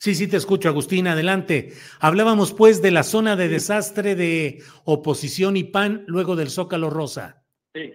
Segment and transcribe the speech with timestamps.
[0.00, 1.72] Sí, sí, te escucho, Agustín, adelante.
[2.00, 7.42] Hablábamos pues de la zona de desastre de oposición y PAN luego del Zócalo Rosa.
[7.74, 7.92] Sí.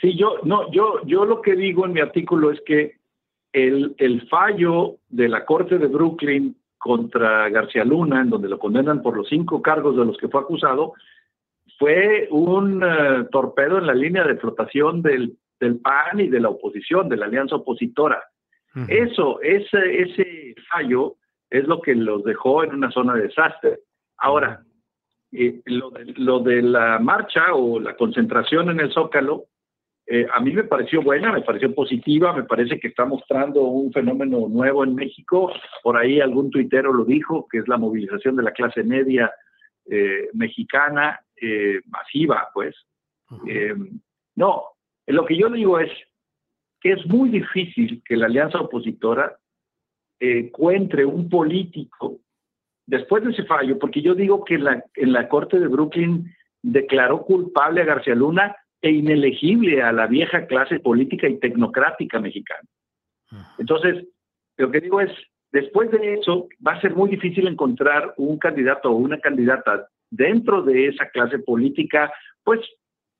[0.00, 2.98] Sí, yo, no, yo, yo lo que digo en mi artículo es que
[3.52, 9.02] el, el fallo de la Corte de Brooklyn contra García Luna, en donde lo condenan
[9.02, 10.92] por los cinco cargos de los que fue acusado,
[11.78, 16.50] fue un uh, torpedo en la línea de flotación del, del PAN y de la
[16.50, 18.22] oposición, de la alianza opositora.
[18.74, 18.86] Uh -huh.
[18.88, 21.16] Eso, ese, ese fallo
[21.50, 23.78] es lo que los dejó en una zona de desastre.
[24.18, 24.64] Ahora,
[25.32, 29.46] eh, lo, de, lo, de, la marcha o la concentración en el Zócalo,
[30.06, 33.92] eh, a mí me pareció buena, me pareció positiva, me parece que está mostrando un
[33.92, 35.52] fenómeno nuevo en México.
[35.82, 39.32] Por ahí algún tuitero lo dijo, que es la movilización de la clase media
[39.90, 41.20] eh, mexicana,
[41.86, 42.74] masiva, pues.
[43.30, 44.00] Uh -huh.
[44.36, 44.62] no,
[45.06, 45.90] lo que yo digo es,
[46.84, 49.38] que es muy difícil que la alianza opositora
[50.20, 52.20] eh, encuentre un político
[52.86, 56.30] después de ese fallo, porque yo digo que la, en la Corte de Brooklyn
[56.62, 62.68] declaró culpable a García Luna e inelegible a la vieja clase política y tecnocrática mexicana.
[63.56, 64.06] Entonces,
[64.58, 65.10] lo que digo es,
[65.52, 70.60] después de eso, va a ser muy difícil encontrar un candidato o una candidata dentro
[70.60, 72.12] de esa clase política,
[72.42, 72.60] pues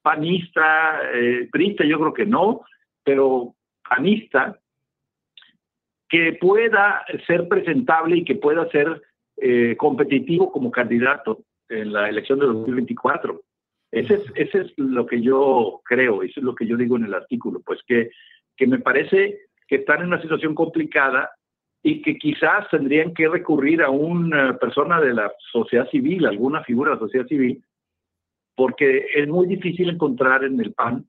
[0.02, 2.60] panista, eh, prista, yo creo que no,
[3.04, 3.54] pero
[3.88, 4.58] panista,
[6.08, 9.02] que pueda ser presentable y que pueda ser
[9.36, 13.40] eh, competitivo como candidato en la elección de 2024.
[13.90, 17.04] Ese es, ese es lo que yo creo, eso es lo que yo digo en
[17.04, 18.10] el artículo, pues que,
[18.56, 21.30] que me parece que están en una situación complicada
[21.82, 26.90] y que quizás tendrían que recurrir a una persona de la sociedad civil, alguna figura
[26.90, 27.62] de la sociedad civil,
[28.56, 31.06] porque es muy difícil encontrar en el PAN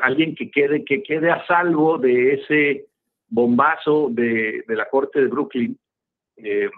[0.00, 2.86] alguien que quede, que quede a salvo de ese
[3.28, 5.78] bombazo de, de la corte de Brooklyn,
[6.36, 6.70] eh,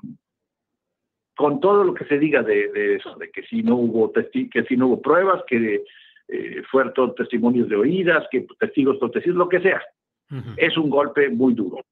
[1.37, 4.49] con todo lo que se diga de, de, eso, de que si no hubo testi
[4.49, 5.85] que si no hubo pruebas, que
[6.29, 9.83] eh, fueron testimonios de oídas, que testigos protegidos, lo que sea.
[10.31, 10.55] Uh -huh.
[10.57, 11.85] Es un golpe muy duro.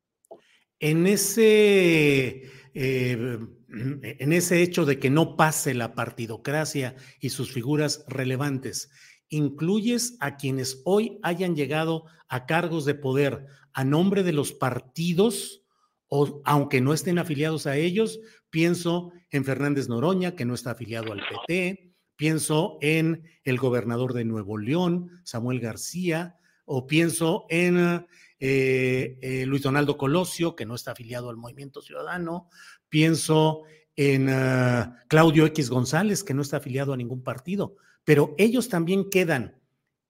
[0.78, 2.42] En ese
[2.74, 3.38] eh,
[3.72, 8.90] en ese hecho de que no pase la partidocracia y sus figuras relevantes,
[9.32, 15.64] incluyes a quienes hoy hayan llegado a cargos de poder a nombre de los partidos,
[16.06, 21.12] o aunque no estén afiliados a ellos, pienso en Fernández Noroña, que no está afiliado
[21.12, 28.06] al PT, pienso en el gobernador de Nuevo León, Samuel García, o pienso en
[28.38, 32.50] eh, eh, Luis Donaldo Colosio, que no está afiliado al Movimiento Ciudadano,
[32.90, 33.62] pienso
[33.96, 39.10] en uh, Claudio X González, que no está afiliado a ningún partido, pero ellos también
[39.10, 39.56] quedan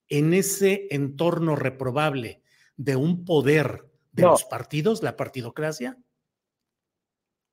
[0.08, 2.42] en ese entorno reprobable
[2.76, 4.30] de un poder de no.
[4.30, 5.96] los partidos, la partidocracia.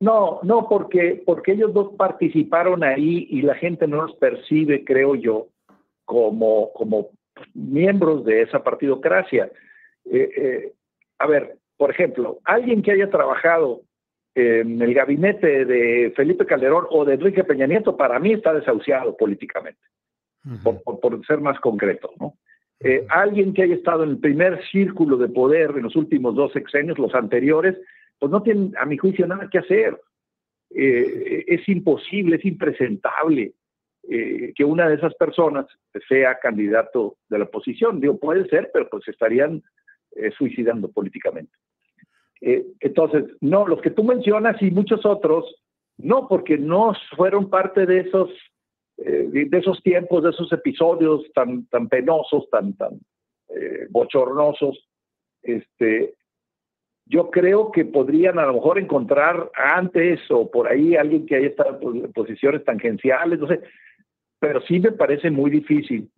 [0.02, 5.16] No, no, porque, porque ellos dos participaron ahí y la gente no los percibe, creo
[5.16, 5.48] yo,
[6.06, 7.10] como, como
[7.54, 9.52] miembros de esa partidocracia.
[10.06, 10.74] Eh, eh,
[11.18, 13.82] a ver, por ejemplo, alguien que haya trabajado
[14.36, 19.18] en el gabinete de Felipe Calderón o de Enrique Peña Nieto, para mí está desahuciado
[19.18, 19.82] políticamente,
[20.46, 20.64] uh -huh.
[20.64, 22.36] por, por, por, ser más concreto, ¿no?
[22.82, 26.54] Eh, alguien que haya estado en el primer círculo de poder en los últimos dos
[26.54, 27.78] sexenios, los anteriores,
[28.18, 30.00] pues no tienen, a mi juicio, nada que hacer.
[30.70, 33.54] Eh, es imposible, es impresentable
[34.08, 35.66] eh, que una de esas personas
[36.08, 38.00] sea candidato de la oposición.
[38.00, 39.62] Digo, puede ser, pero pues estarían
[40.16, 41.52] eh, suicidando políticamente.
[42.42, 45.46] Eh, entonces, no, los que tú mencionas y muchos otros,
[45.98, 48.32] no, porque no fueron parte de esos,
[49.06, 53.00] de esos tiempos, de esos episodios tan, tan penosos, tan, tan
[53.90, 54.88] bochornosos.
[55.42, 56.16] Este,
[57.06, 61.48] yo creo que podrían a lo mejor encontrar antes o por ahí alguien que haya
[61.48, 63.62] estado en posiciones tangenciales, no sé,
[64.40, 66.10] pero sí me parece muy difícil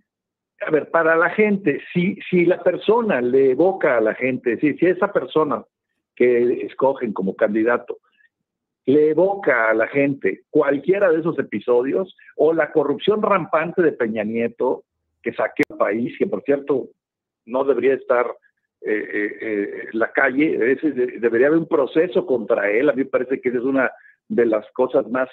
[0.62, 4.74] a ver, para la gente, si, si la persona le evoca a la gente, si,
[4.76, 5.64] si esa persona
[6.16, 7.98] que escogen como candidato
[8.86, 14.24] le evoca a la gente cualquiera de esos episodios o la corrupción rampante de Peña
[14.24, 14.84] Nieto
[15.22, 16.90] que saqueó el país, que por cierto
[17.46, 18.26] no debería estar
[18.82, 20.58] eh, eh, eh, la calle,
[21.20, 23.92] debería haber un proceso contra él, a mí me parece que esa es una
[24.28, 25.30] de las cosas más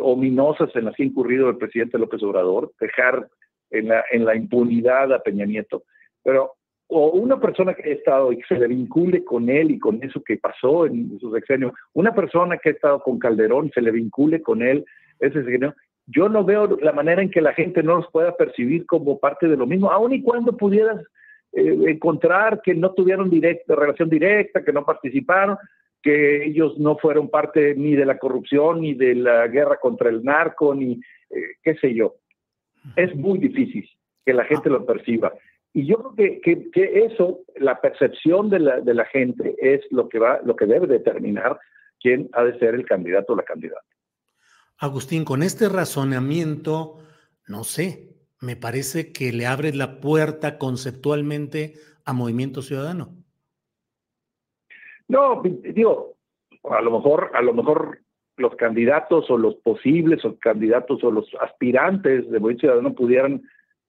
[0.00, 3.28] ominosas en las que ha incurrido el presidente López Obrador, dejar
[3.70, 5.84] en la, en la impunidad a Peña Nieto,
[6.22, 6.54] pero
[6.92, 10.22] o una persona que ha estado y se le vincule con él y con eso
[10.22, 14.42] que pasó en su sexenio, una persona que ha estado con Calderón se le vincule
[14.42, 14.84] con él,
[15.18, 15.74] ese sexenio,
[16.06, 19.48] yo no veo la manera en que la gente no los pueda percibir como parte
[19.48, 21.00] de lo mismo, aun y cuando pudieras
[21.52, 25.56] eh, encontrar que no tuvieron directa, relación directa, que no participaron,
[26.02, 30.24] que ellos no fueron parte ni de la corrupción, ni de la guerra contra el
[30.24, 31.00] narco, ni
[31.30, 32.16] eh, qué sé yo
[32.96, 33.88] es muy difícil
[34.24, 35.32] que la gente lo perciba.
[35.74, 40.08] Y yo creo que, que, eso, la percepción de la, de la, gente, es lo
[40.08, 41.58] que, va, lo que debe determinar
[42.00, 43.86] quién ha de ser el candidato o la candidata.
[44.78, 46.98] Agustín, con este razonamiento,
[47.46, 51.74] no sé, me parece que le abre la puerta conceptualmente
[52.04, 53.14] a Movimiento Ciudadano.
[55.08, 56.16] No, digo,
[56.64, 58.00] a lo mejor, a lo mejor
[58.36, 63.42] los candidatos o los posibles o candidatos o los aspirantes de Movimiento Ciudadano pudieran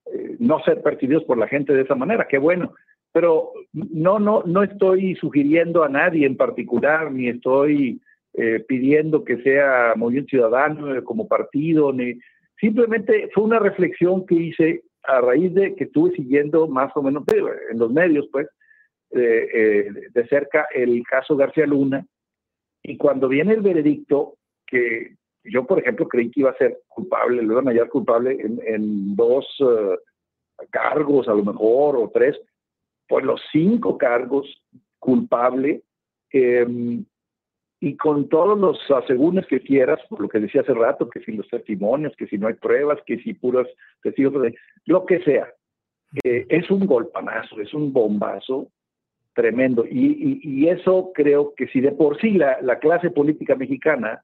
[0.06, 2.74] eh, no ser percibidos por la gente de esa manera, qué bueno.
[3.12, 8.02] Pero no, no, no estoy sugiriendo a nadie en particular, ni estoy
[8.34, 12.20] eh, pidiendo que sea Movimiento Ciudadano eh, como partido, ni
[12.60, 17.24] simplemente fue una reflexión que hice a raíz de que estuve siguiendo más o menos
[17.72, 18.48] en los medios, pues,
[19.12, 22.04] de cerca el caso García Luna,
[22.82, 27.42] y cuando viene el veredicto, que yo, por ejemplo, creí que iba a ser culpable,
[27.42, 29.98] lo iban a hallar culpable en, dos eh,
[30.70, 32.40] cargos, a lo mejor, o tres,
[33.08, 34.48] pues los cinco cargos
[35.00, 35.84] culpable,
[36.32, 37.06] em,
[37.80, 41.34] y con todos los asegúnes que quieras, por lo que decía hace rato, que si
[41.34, 43.68] los testimonios, que si no hay pruebas, que si puras
[44.02, 44.34] testigos,
[44.86, 45.52] lo que sea.
[46.24, 48.70] Eh, es un golpanazo, es un bombazo
[49.34, 49.86] tremendo.
[49.90, 54.24] Y, eso creo que si de por sí la, clase política mexicana,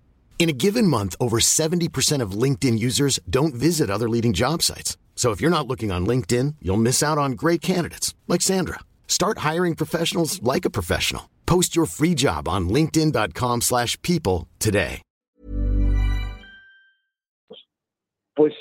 [0.41, 4.97] In a given month, over 70% of LinkedIn users don't visit other leading job sites.
[5.15, 8.79] So if you're not looking on LinkedIn, you'll miss out on great candidates like Sandra.
[9.07, 11.29] Start hiring professionals like a professional.
[11.45, 15.03] Post your free job on linkedin.com/people today.
[18.35, 18.53] Pues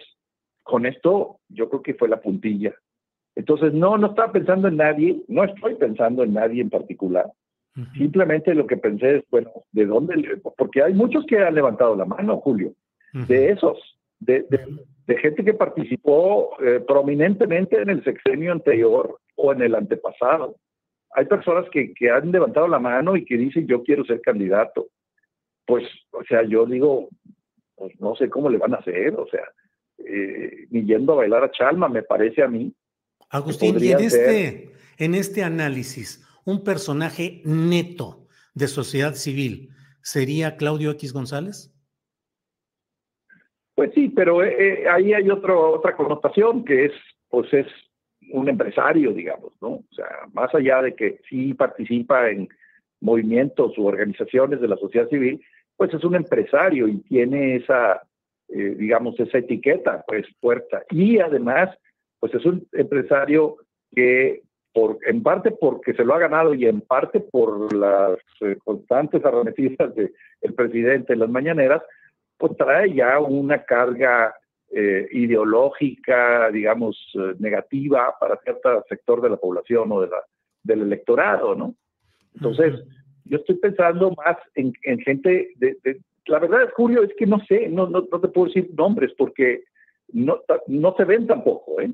[0.63, 2.75] con esto yo creo que fue la puntilla.
[3.37, 7.33] Entonces no no estaba pensando en nadie, no estoy pensando en nadie en particular.
[7.97, 10.41] Simplemente lo que pensé es, bueno, ¿de dónde?
[10.57, 12.75] Porque hay muchos que han levantado la mano, Julio,
[13.13, 13.79] de esos,
[14.19, 14.45] de,
[15.21, 20.57] gente que participó eh, prominentemente en el sexenio anterior o en el antepasado.
[21.13, 24.89] Hay personas que, que han levantado la mano y que dicen, yo quiero ser candidato.
[25.67, 27.09] Pues, o sea, yo digo,
[27.77, 29.45] pues no sé cómo le van a hacer, o sea,
[29.99, 32.73] eh, ni yendo a bailar a Chalma, me parece a mí.
[33.31, 39.71] Agustín, y en este, en este análisis, un personaje neto de sociedad civil,
[40.03, 41.73] ¿sería Claudio X González?
[43.75, 46.93] Pues sí, pero eh, eh, ahí hay otra connotación que es,
[47.29, 47.67] pues es
[48.33, 49.69] un empresario, digamos, ¿no?
[49.69, 52.49] O sea, más allá de que sí participa en
[53.01, 55.43] movimientos u organizaciones de la sociedad civil,
[55.77, 58.03] pues es un empresario y tiene esa,
[58.49, 60.77] eh, digamos, esa etiqueta, pues fuerte.
[60.91, 61.71] Y además,
[62.19, 63.57] pues es un empresario
[63.95, 64.43] que,
[64.73, 69.25] por, en parte porque se lo ha ganado y en parte por las eh, constantes
[69.25, 71.83] arremetidas del presidente en las mañaneras,
[72.39, 74.35] pues trae ya una carga
[74.71, 76.97] eh, ideológica, digamos,
[77.39, 80.23] negativa para cierto sector de la población o de la,
[80.63, 81.75] del electorado, ¿no?
[82.35, 82.81] Entonces,
[83.25, 87.89] yo estoy pensando más en, gente de, La verdad, Julio, es que no sé, no,
[87.89, 89.65] no, te puedo decir nombres porque
[90.13, 91.93] no, no se ven tampoco, ¿eh?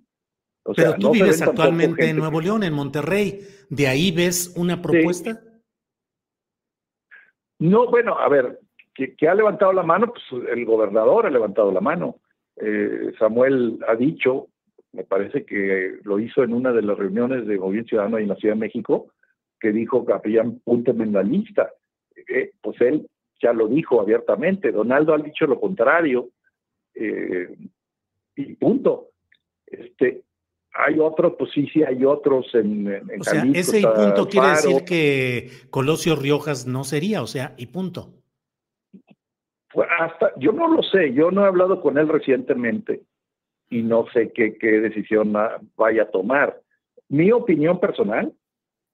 [0.75, 3.40] Pero tú vives actualmente en Nuevo León, en Monterrey.
[3.68, 5.40] ¿De ahí ves una propuesta?
[7.58, 8.61] No, bueno, a ver,
[8.94, 12.16] que, ha levantado la mano, pues el gobernador ha levantado la mano.
[12.56, 14.49] Eh, Samuel ha dicho,
[14.92, 18.37] me parece que lo hizo en una de las reuniones de gobierno ciudadano en la
[18.37, 19.12] Ciudad de México,
[19.61, 21.70] que dijo Capellán, púnteme en la lista.
[22.28, 23.08] Eh, pues él
[23.40, 24.73] ya lo dijo abiertamente.
[24.73, 26.30] Donaldo ha dicho lo contrario.
[26.94, 27.56] Eh,
[28.37, 29.08] y punto.
[29.66, 30.23] Este,
[30.78, 34.49] hay otros, pues sí, sí, hay otros en, en O sea, ese y punto quiere
[34.49, 38.12] decir que Colosio Riojas no sería, o sea, y punto.
[39.73, 43.02] Pues hasta, yo no lo sé, yo no he hablado con él recientemente
[43.71, 45.35] y no sé qué, qué decisión
[45.76, 46.61] vaya a tomar.
[47.09, 48.33] Mi opinión personal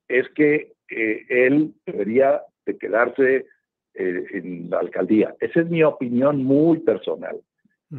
[0.08, 3.46] es que eh, él debería de quedarse
[3.94, 5.34] eh, en la alcaldía.
[5.40, 7.40] Esa es mi opinión muy personal.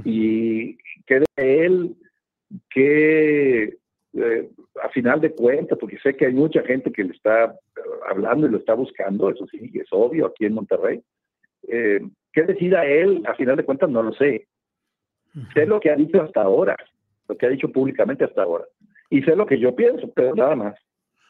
[0.03, 1.95] Y que de él
[2.69, 3.77] que
[4.13, 4.49] eh,
[4.83, 7.55] a final de cuentas, porque sé que hay mucha gente que le está
[8.09, 11.01] hablando y lo está buscando, eso sí, es obvio aquí en Monterrey.
[11.67, 13.23] Eh, ¿Qué decida él?
[13.27, 14.47] A final de cuentas no lo sé.
[15.53, 16.77] Sé lo que ha dicho hasta ahora,
[17.27, 18.65] lo que ha dicho públicamente hasta ahora.
[19.09, 20.75] Y sé lo que yo pienso, pero nada más.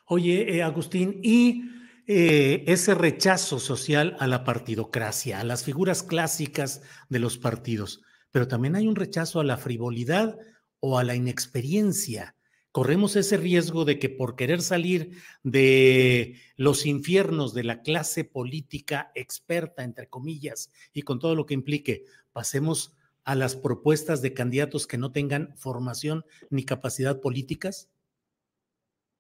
[0.07, 1.63] Oye, eh, Agustín, y
[2.07, 8.47] eh, ese rechazo social a la partidocracia, a las figuras clásicas de los partidos, pero
[8.47, 10.37] también hay un rechazo a la frivolidad
[10.85, 12.35] o a la inexperiencia.
[12.73, 15.11] Corremos ese riesgo de que por querer salir
[15.41, 21.53] de los infiernos de la clase política experta, entre comillas, y con todo lo que
[21.53, 27.89] implique, pasemos a las propuestas de candidatos que no tengan formación ni capacidad políticas?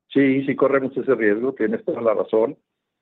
[0.09, 2.57] Sí, sí corremos ese riesgo, tienes toda la razón.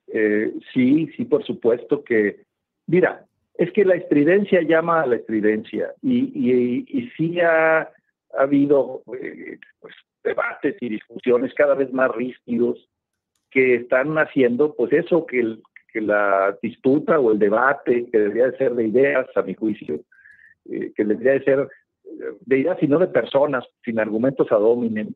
[0.06, 2.44] Eh, sí, sí, por supuesto que,
[2.86, 7.90] mira, es que la estridencia llama a la estridencia y, y, sí ha,
[8.38, 12.88] habido eh, pues, debates y discusiones cada vez más rígidos
[13.50, 15.58] que están haciendo pues eso que,
[15.94, 20.00] la disputa o el debate que debería de ser de ideas a mi juicio
[20.70, 21.68] eh, que debería de ser
[22.46, 25.12] de ideas y no de personas sin argumentos ad hominem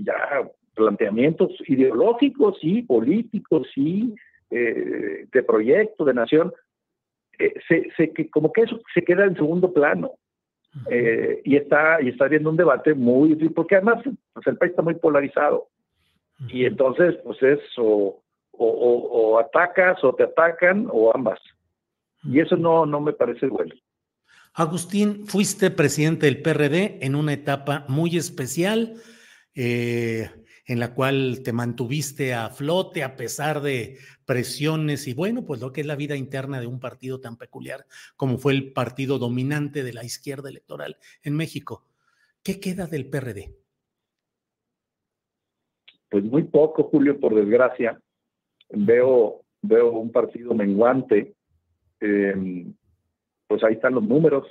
[0.00, 3.68] ya planteamientos ideológicos y políticos
[4.50, 6.52] eh, de proyecto, de nación,
[7.38, 7.54] eh,
[7.96, 10.12] se, que, como que eso se queda en segundo plano.
[10.90, 14.02] Eh, y está y está habiendo un debate muy porque además
[14.32, 15.68] pues, el país está muy polarizado.
[16.48, 18.20] Y entonces pues es o,
[18.52, 21.38] o, atacas o te atacan o ambas.
[22.24, 23.74] Y eso no no me parece bueno.
[24.54, 28.94] Agustín fuiste presidente del PRD en una etapa muy especial.
[29.54, 30.30] Eh,
[30.66, 35.72] en la cual te mantuviste a flote a pesar de presiones y bueno, pues lo
[35.72, 37.84] que es la vida interna de un partido tan peculiar
[38.16, 41.84] como fue el partido dominante de la izquierda electoral en México.
[42.42, 43.54] ¿Qué queda del PRD?
[46.10, 48.00] Pues muy poco, Julio, por desgracia.
[48.68, 51.34] Veo, veo un partido menguante.
[52.00, 52.74] Em,
[53.46, 54.46] pues ahí están los números,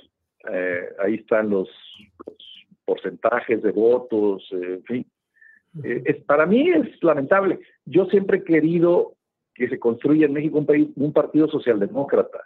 [0.50, 1.68] eh, ahí están los,
[2.84, 5.06] porcentajes de votos, en fin.
[5.82, 7.60] Eh, es, para mí es lamentable.
[7.84, 9.16] Yo siempre he querido
[9.54, 12.42] que se construya en México un, país, un partido socialdemócrata.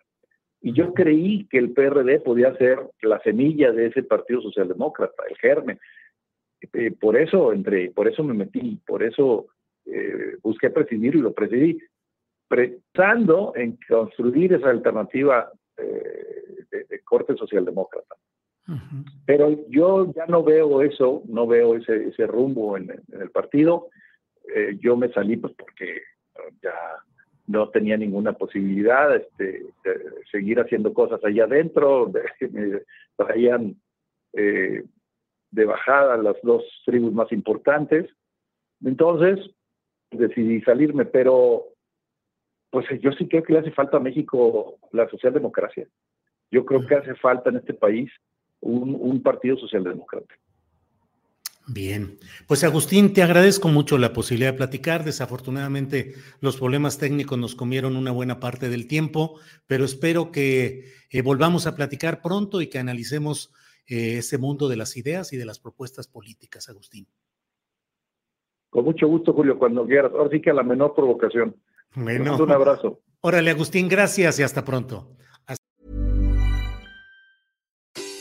[0.60, 5.36] Y yo creí que el PRD podía ser la semilla de ese partido socialdemócrata, el
[5.36, 5.78] germen.
[6.72, 9.46] Eh, por eso entré, por eso me metí, por eso
[9.84, 11.78] eh, busqué presidir y lo presidí,
[12.48, 18.16] pensando en construir esa alternativa de corte socialdemócrata.
[19.26, 23.88] Pero yo ya no veo eso, no veo ese, ese rumbo en, el partido.
[24.54, 26.02] Eh, yo me salí pues porque
[26.62, 26.74] ya
[27.46, 32.10] no tenía ninguna posibilidad este, de seguir haciendo cosas allá adentro.
[32.50, 32.82] me
[33.16, 33.76] traían
[34.32, 34.84] eh,
[35.50, 38.10] de bajada las dos tribus más importantes.
[38.84, 39.38] Entonces
[40.10, 41.64] decidí salirme, pero
[42.70, 45.86] pues yo sí creo que le hace falta a México la socialdemocracia.
[46.50, 48.10] Yo creo que hace falta en este país
[48.66, 50.34] un, partido socialdemócrata.
[51.68, 55.04] Bien, pues Agustín, te agradezco mucho la posibilidad de platicar.
[55.04, 61.22] Desafortunadamente los problemas técnicos nos comieron una buena parte del tiempo, pero espero que eh,
[61.22, 63.52] volvamos a platicar pronto y que analicemos
[63.88, 67.08] eh, ese mundo de las ideas y de las propuestas políticas, Agustín.
[68.70, 70.12] Con mucho gusto, Julio, cuando quieras.
[70.12, 71.56] Ahora sí que a la menor provocación.
[71.96, 73.00] Un abrazo.
[73.22, 75.16] Órale, Agustín, gracias y hasta pronto.